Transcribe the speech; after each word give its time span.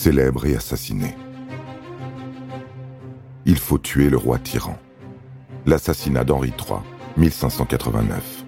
célèbre 0.00 0.46
et 0.46 0.56
assassiné. 0.56 1.14
Il 3.44 3.58
faut 3.58 3.76
tuer 3.76 4.08
le 4.08 4.16
roi 4.16 4.38
tyran. 4.38 4.78
L'assassinat 5.66 6.24
d'Henri 6.24 6.54
III, 6.58 6.78
1589. 7.18 8.44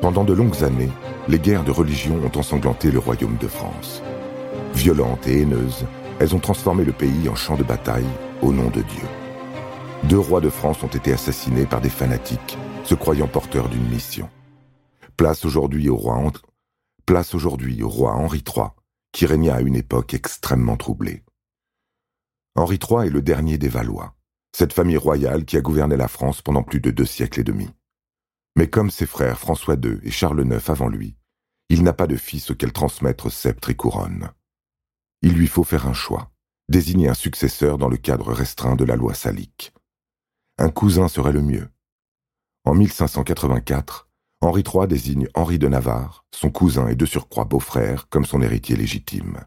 Pendant 0.00 0.24
de 0.24 0.32
longues 0.32 0.64
années, 0.64 0.88
les 1.28 1.38
guerres 1.38 1.64
de 1.64 1.70
religion 1.70 2.18
ont 2.24 2.38
ensanglanté 2.38 2.90
le 2.90 3.00
royaume 3.00 3.36
de 3.36 3.48
France. 3.48 4.02
Violentes 4.74 5.26
et 5.26 5.42
haineuses, 5.42 5.84
elles 6.20 6.34
ont 6.34 6.40
transformé 6.40 6.86
le 6.86 6.92
pays 6.92 7.28
en 7.28 7.34
champ 7.34 7.58
de 7.58 7.64
bataille 7.64 8.08
au 8.40 8.50
nom 8.50 8.70
de 8.70 8.80
Dieu. 8.80 9.08
Deux 10.04 10.20
rois 10.20 10.40
de 10.40 10.48
France 10.48 10.82
ont 10.82 10.86
été 10.86 11.12
assassinés 11.12 11.66
par 11.66 11.82
des 11.82 11.90
fanatiques, 11.90 12.56
se 12.82 12.94
croyant 12.94 13.28
porteurs 13.28 13.68
d'une 13.68 13.90
mission. 13.90 14.30
Place 15.18 15.44
aujourd'hui 15.44 15.90
au 15.90 15.96
roi, 15.96 16.16
Place 17.06 17.34
aujourd'hui 17.34 17.82
au 17.82 17.88
roi 17.88 18.14
Henri 18.14 18.42
III, 18.46 18.68
qui 19.12 19.26
régna 19.26 19.56
à 19.56 19.60
une 19.60 19.76
époque 19.76 20.14
extrêmement 20.14 20.76
troublée. 20.76 21.22
Henri 22.54 22.78
III 22.78 23.08
est 23.08 23.10
le 23.10 23.20
dernier 23.20 23.58
des 23.58 23.68
Valois, 23.68 24.14
cette 24.56 24.72
famille 24.72 24.96
royale 24.96 25.44
qui 25.44 25.56
a 25.56 25.60
gouverné 25.60 25.96
la 25.96 26.08
France 26.08 26.40
pendant 26.40 26.62
plus 26.62 26.80
de 26.80 26.90
deux 26.90 27.04
siècles 27.04 27.40
et 27.40 27.44
demi. 27.44 27.68
Mais 28.56 28.70
comme 28.70 28.90
ses 28.90 29.06
frères 29.06 29.38
François 29.38 29.74
II 29.74 29.98
et 30.02 30.10
Charles 30.10 30.46
IX 30.46 30.70
avant 30.70 30.88
lui, 30.88 31.16
il 31.68 31.82
n'a 31.82 31.92
pas 31.92 32.06
de 32.06 32.16
fils 32.16 32.50
auquel 32.50 32.72
transmettre 32.72 33.30
sceptre 33.30 33.70
et 33.70 33.74
couronne. 33.74 34.30
Il 35.20 35.32
lui 35.32 35.48
faut 35.48 35.64
faire 35.64 35.86
un 35.86 35.94
choix, 35.94 36.30
désigner 36.68 37.08
un 37.08 37.14
successeur 37.14 37.76
dans 37.76 37.88
le 37.88 37.96
cadre 37.96 38.32
restreint 38.32 38.76
de 38.76 38.84
la 38.84 38.96
loi 38.96 39.12
salique. 39.12 39.74
Un 40.56 40.70
cousin 40.70 41.08
serait 41.08 41.32
le 41.32 41.42
mieux. 41.42 41.68
En 42.64 42.74
1584, 42.74 44.03
Henri 44.44 44.62
III 44.62 44.86
désigne 44.86 45.28
Henri 45.34 45.58
de 45.58 45.68
Navarre, 45.68 46.26
son 46.34 46.50
cousin 46.50 46.88
et 46.88 46.94
de 46.94 47.06
surcroît 47.06 47.46
beau-frère, 47.46 48.08
comme 48.10 48.26
son 48.26 48.42
héritier 48.42 48.76
légitime. 48.76 49.40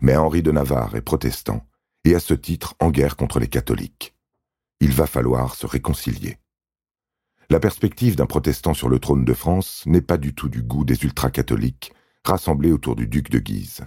Mais 0.00 0.16
Henri 0.16 0.42
de 0.42 0.52
Navarre 0.52 0.94
est 0.94 1.02
protestant 1.02 1.66
et 2.04 2.14
à 2.14 2.20
ce 2.20 2.34
titre 2.34 2.74
en 2.80 2.90
guerre 2.90 3.16
contre 3.16 3.40
les 3.40 3.48
catholiques. 3.48 4.14
Il 4.80 4.92
va 4.92 5.06
falloir 5.06 5.54
se 5.54 5.66
réconcilier. 5.66 6.38
La 7.50 7.58
perspective 7.58 8.14
d'un 8.14 8.26
protestant 8.26 8.72
sur 8.72 8.88
le 8.88 8.98
trône 8.98 9.24
de 9.24 9.34
France 9.34 9.82
n'est 9.86 10.00
pas 10.00 10.16
du 10.16 10.34
tout 10.34 10.48
du 10.48 10.62
goût 10.62 10.84
des 10.84 11.02
ultra-catholiques 11.02 11.92
rassemblés 12.24 12.72
autour 12.72 12.96
du 12.96 13.06
duc 13.06 13.30
de 13.30 13.38
Guise. 13.38 13.80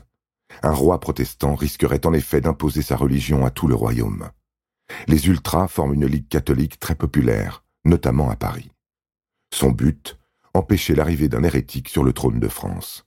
Un 0.61 0.73
roi 0.73 0.99
protestant 0.99 1.55
risquerait 1.55 2.05
en 2.05 2.13
effet 2.13 2.41
d'imposer 2.41 2.81
sa 2.81 2.95
religion 2.95 3.45
à 3.45 3.49
tout 3.49 3.67
le 3.67 3.75
royaume. 3.75 4.29
Les 5.07 5.27
ultras 5.27 5.67
forment 5.67 5.93
une 5.93 6.05
ligue 6.05 6.27
catholique 6.27 6.79
très 6.79 6.95
populaire, 6.95 7.63
notamment 7.85 8.29
à 8.29 8.35
Paris. 8.35 8.71
Son 9.53 9.71
but, 9.71 10.16
empêcher 10.57 10.95
l'arrivée 10.95 11.29
d'un 11.29 11.43
hérétique 11.43 11.89
sur 11.89 12.03
le 12.03 12.13
trône 12.13 12.39
de 12.39 12.47
France. 12.47 13.05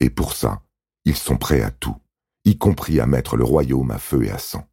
Et 0.00 0.10
pour 0.10 0.34
ça, 0.34 0.62
ils 1.04 1.16
sont 1.16 1.36
prêts 1.36 1.62
à 1.62 1.70
tout, 1.70 1.96
y 2.44 2.58
compris 2.58 3.00
à 3.00 3.06
mettre 3.06 3.36
le 3.36 3.44
royaume 3.44 3.90
à 3.90 3.98
feu 3.98 4.24
et 4.24 4.30
à 4.30 4.38
sang. 4.38 4.66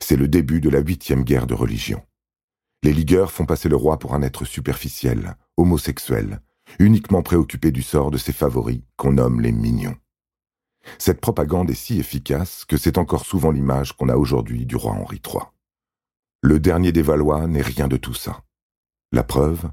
C'est 0.00 0.16
le 0.16 0.28
début 0.28 0.60
de 0.60 0.70
la 0.70 0.80
huitième 0.80 1.22
guerre 1.22 1.46
de 1.46 1.54
religion. 1.54 2.02
Les 2.82 2.92
ligueurs 2.92 3.30
font 3.30 3.46
passer 3.46 3.68
le 3.68 3.76
roi 3.76 3.98
pour 3.98 4.14
un 4.14 4.22
être 4.22 4.44
superficiel, 4.44 5.36
homosexuel, 5.56 6.40
uniquement 6.78 7.22
préoccupé 7.22 7.70
du 7.70 7.82
sort 7.82 8.10
de 8.10 8.18
ses 8.18 8.32
favoris 8.32 8.82
qu'on 8.96 9.12
nomme 9.12 9.40
les 9.40 9.52
mignons. 9.52 9.96
Cette 10.98 11.20
propagande 11.20 11.70
est 11.70 11.74
si 11.74 12.00
efficace 12.00 12.64
que 12.64 12.76
c'est 12.76 12.98
encore 12.98 13.24
souvent 13.24 13.52
l'image 13.52 13.92
qu'on 13.92 14.08
a 14.08 14.16
aujourd'hui 14.16 14.66
du 14.66 14.74
roi 14.74 14.92
Henri 14.92 15.20
III. 15.24 15.42
Le 16.42 16.58
dernier 16.58 16.90
des 16.90 17.02
Valois 17.02 17.46
n'est 17.46 17.62
rien 17.62 17.86
de 17.86 17.96
tout 17.96 18.14
ça. 18.14 18.42
La 19.12 19.22
preuve, 19.22 19.70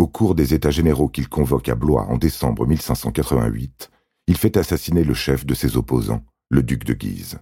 au 0.00 0.06
cours 0.06 0.34
des 0.34 0.54
États 0.54 0.70
généraux 0.70 1.10
qu'il 1.10 1.28
convoque 1.28 1.68
à 1.68 1.74
Blois 1.74 2.06
en 2.06 2.16
décembre 2.16 2.66
1588, 2.66 3.90
il 4.28 4.36
fait 4.38 4.56
assassiner 4.56 5.04
le 5.04 5.12
chef 5.12 5.44
de 5.44 5.52
ses 5.52 5.76
opposants, 5.76 6.24
le 6.48 6.62
duc 6.62 6.84
de 6.84 6.94
Guise. 6.94 7.38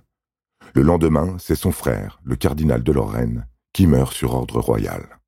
Le 0.74 0.82
lendemain, 0.82 1.36
c'est 1.38 1.54
son 1.54 1.70
frère, 1.70 2.20
le 2.24 2.34
cardinal 2.34 2.82
de 2.82 2.90
Lorraine, 2.90 3.46
qui 3.72 3.86
meurt 3.86 4.12
sur 4.12 4.34
ordre 4.34 4.58
royal. 4.60 5.20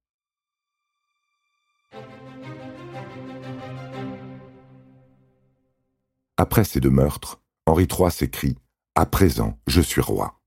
Après 6.36 6.64
ces 6.64 6.80
deux 6.80 6.90
meurtres, 6.90 7.40
Henri 7.66 7.86
III 7.86 8.10
s'écrie 8.10 8.58
À 8.96 9.06
présent, 9.06 9.56
je 9.68 9.80
suis 9.80 10.00
roi. 10.00 10.40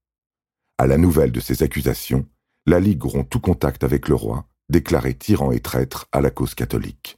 À 0.77 0.87
la 0.87 0.97
nouvelle 0.97 1.31
de 1.31 1.39
ces 1.39 1.63
accusations, 1.63 2.25
la 2.65 2.81
Ligue 2.81 3.03
rompt 3.03 3.29
tout 3.29 3.39
contact 3.39 3.85
avec 3.85 4.09
le 4.09 4.15
roi 4.15 4.47
déclaré 4.69 5.13
tyran 5.13 5.51
et 5.51 5.59
traître 5.59 6.07
à 6.11 6.21
la 6.21 6.29
cause 6.29 6.55
catholique. 6.55 7.17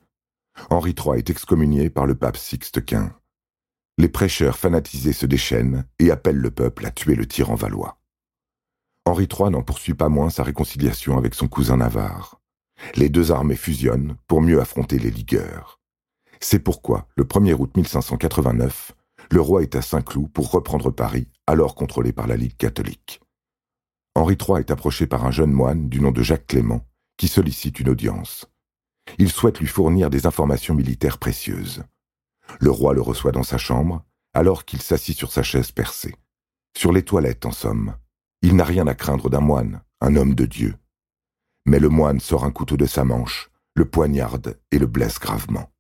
Henri 0.70 0.96
III 0.98 1.20
est 1.20 1.30
excommunié 1.30 1.90
par 1.90 2.06
le 2.06 2.16
pape 2.16 2.38
Sixte 2.38 2.84
Quint. 2.86 3.14
Les 3.98 4.10
prêcheurs 4.10 4.58
fanatisés 4.58 5.14
se 5.14 5.26
déchaînent 5.26 5.86
et 6.00 6.12
appellent 6.12 6.36
le 6.36 6.52
peuple 6.52 6.86
à 6.86 6.92
tuer 6.92 7.16
le 7.16 7.28
tyran 7.28 7.56
valois. 7.56 7.98
Henri 9.06 9.28
III 9.32 9.52
n'en 9.52 9.62
poursuit 9.62 9.94
pas 9.94 10.10
moins 10.10 10.30
sa 10.30 10.44
réconciliation 10.44 11.18
avec 11.18 11.36
son 11.36 11.48
cousin 11.48 11.78
Navarre. 11.78 12.42
Les 12.96 13.10
deux 13.10 13.32
armées 13.32 13.56
fusionnent 13.56 14.18
pour 14.28 14.42
mieux 14.42 14.60
affronter 14.60 15.00
les 15.00 15.12
ligueurs. 15.12 15.80
C'est 16.42 16.60
pourquoi, 16.60 17.08
le 17.16 17.24
1er 17.24 17.54
août 17.54 17.72
1589, 17.78 18.94
le 19.32 19.42
roi 19.42 19.62
est 19.62 19.76
à 19.76 19.82
Saint-Cloud 19.82 20.32
pour 20.32 20.52
reprendre 20.52 20.92
Paris, 20.92 21.28
alors 21.48 21.76
contrôlé 21.76 22.12
par 22.12 22.28
la 22.28 22.36
Ligue 22.36 22.58
catholique. 22.58 23.22
Henri 24.16 24.38
III 24.40 24.60
est 24.60 24.72
approché 24.72 25.08
par 25.08 25.26
un 25.26 25.32
jeune 25.32 25.52
moine 25.52 25.90
du 25.90 26.00
nom 26.02 26.12
de 26.12 26.22
Jacques 26.22 26.48
Clément, 26.48 26.86
qui 27.18 27.28
sollicite 27.28 27.80
une 27.80 27.90
audience. 27.90 28.46
Il 29.18 29.32
souhaite 29.32 29.60
lui 29.60 29.68
fournir 29.68 30.10
des 30.10 30.26
informations 30.26 30.74
militaires 30.74 31.18
précieuses. 31.18 31.84
Le 32.60 32.72
roi 32.72 32.94
le 32.94 33.02
reçoit 33.02 33.32
dans 33.32 33.44
sa 33.44 33.58
chambre, 33.58 34.04
alors 34.34 34.66
qu'il 34.66 34.82
s'assit 34.82 35.18
sur 35.18 35.32
sa 35.32 35.44
chaise 35.44 35.72
percée. 35.72 36.16
Sur 36.78 36.92
les 36.92 37.04
toilettes, 37.04 37.46
en 37.46 37.52
somme. 37.52 37.96
Il 38.42 38.56
n'a 38.56 38.66
rien 38.66 38.88
à 38.88 38.96
craindre 38.96 39.30
d'un 39.30 39.40
moine, 39.40 39.82
un 40.02 40.16
homme 40.16 40.36
de 40.36 40.46
Dieu. 40.46 40.76
Mais 41.66 41.80
le 41.80 41.90
moine 41.90 42.20
sort 42.20 42.44
un 42.44 42.52
couteau 42.52 42.78
de 42.78 42.86
sa 42.86 43.04
manche, 43.04 43.50
le 43.76 43.86
poignarde 43.86 44.60
et 44.72 44.78
le 44.78 44.88
blesse 44.88 45.20
gravement. 45.20 45.72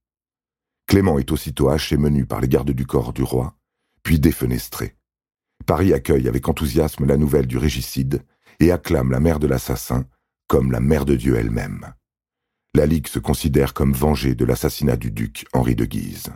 Clément 0.87 1.19
est 1.19 1.31
aussitôt 1.31 1.69
haché 1.69 1.97
menu 1.97 2.25
par 2.25 2.41
les 2.41 2.47
gardes 2.47 2.71
du 2.71 2.85
corps 2.85 3.13
du 3.13 3.23
roi, 3.23 3.55
puis 4.03 4.19
défenestré. 4.19 4.95
Paris 5.65 5.93
accueille 5.93 6.27
avec 6.27 6.47
enthousiasme 6.47 7.05
la 7.05 7.17
nouvelle 7.17 7.47
du 7.47 7.57
régicide 7.57 8.23
et 8.59 8.71
acclame 8.71 9.11
la 9.11 9.19
mère 9.19 9.39
de 9.39 9.47
l'assassin 9.47 10.05
comme 10.47 10.71
la 10.71 10.79
mère 10.79 11.05
de 11.05 11.15
Dieu 11.15 11.35
elle-même. 11.35 11.93
La 12.75 12.85
Ligue 12.85 13.07
se 13.07 13.19
considère 13.19 13.73
comme 13.73 13.93
vengée 13.93 14.35
de 14.35 14.45
l'assassinat 14.45 14.97
du 14.97 15.11
duc 15.11 15.45
Henri 15.53 15.75
de 15.75 15.85
Guise. 15.85 16.27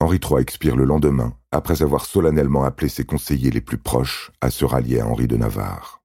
Henri 0.00 0.18
III 0.18 0.40
expire 0.40 0.76
le 0.76 0.84
lendemain, 0.84 1.36
après 1.52 1.82
avoir 1.82 2.04
solennellement 2.04 2.64
appelé 2.64 2.88
ses 2.88 3.04
conseillers 3.04 3.50
les 3.50 3.60
plus 3.60 3.78
proches 3.78 4.32
à 4.40 4.50
se 4.50 4.64
rallier 4.64 5.00
à 5.00 5.06
Henri 5.06 5.28
de 5.28 5.36
Navarre. 5.36 6.02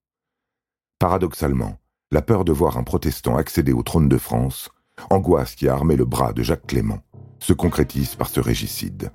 Paradoxalement, 1.00 1.80
la 2.12 2.22
peur 2.22 2.46
de 2.46 2.52
voir 2.52 2.78
un 2.78 2.84
protestant 2.84 3.38
accéder 3.38 3.72
au 3.72 3.84
trône 3.84 4.10
de 4.10 4.18
France, 4.18 4.70
angoisse 5.10 5.56
qui 5.56 5.68
a 5.68 5.74
armé 5.74 5.96
le 5.96 6.06
bras 6.06 6.34
de 6.34 6.44
Jacques 6.44 6.68
Clément, 6.68 7.00
se 7.40 7.54
concrétise 7.54 8.16
par 8.16 8.30
ce 8.30 8.40
régicide. 8.40 9.12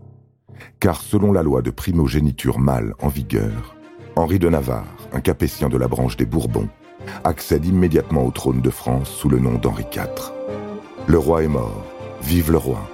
Car 0.81 1.01
selon 1.01 1.33
la 1.33 1.43
loi 1.43 1.63
de 1.63 1.71
primogéniture 1.71 2.59
mâle 2.59 2.95
en 3.01 3.09
vigueur, 3.09 3.77
Henri 4.17 4.39
de 4.39 4.49
Navarre, 4.49 5.09
un 5.13 5.21
capétien 5.21 5.69
de 5.69 5.77
la 5.77 5.89
branche 5.89 6.17
des 6.17 6.27
Bourbons, 6.27 6.69
accède 7.25 7.65
immédiatement 7.67 8.27
au 8.27 8.31
trône 8.31 8.61
de 8.61 8.71
France 8.71 9.11
sous 9.11 9.29
le 9.29 9.39
nom 9.39 9.55
d'Henri 9.55 9.85
IV. 9.95 10.33
Le 11.07 11.19
roi 11.19 11.43
est 11.43 11.49
mort, 11.49 11.85
vive 12.23 12.51
le 12.51 12.59
roi. 12.59 12.94